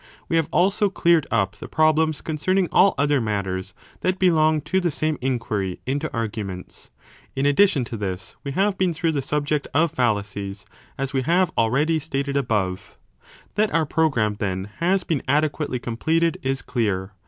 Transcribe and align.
We 0.27 0.35
have 0.37 0.49
also 0.51 0.89
cleared 0.89 1.27
up 1.29 1.57
the 1.57 1.67
problems 1.67 2.21
concerning 2.21 2.67
all 2.71 2.95
other 2.97 3.21
matters 3.21 3.75
that 3.99 4.17
belong 4.17 4.61
to 4.61 4.81
the 4.81 4.89
same 4.89 5.19
inquiry 5.21 5.79
into 5.85 6.11
arguments. 6.11 6.89
In 7.35 7.45
addition 7.45 7.85
to 7.85 7.97
this 7.97 8.35
we 8.43 8.49
have 8.53 8.73
15 8.73 8.77
been 8.79 8.93
through 8.95 9.11
the 9.11 9.21
subject 9.21 9.67
of 9.75 9.91
Fallacies, 9.91 10.65
as 10.97 11.13
we 11.13 11.21
have 11.21 11.51
already 11.55 11.99
stated 11.99 12.35
above. 12.35 12.97
1 13.53 13.67
That 13.67 13.73
our 13.75 13.85
programme, 13.85 14.37
then, 14.39 14.69
has 14.77 15.03
been 15.03 15.21
adequately 15.27 15.77
com 15.77 15.97
pleted 15.97 16.37
is 16.41 16.63
clear. 16.63 17.11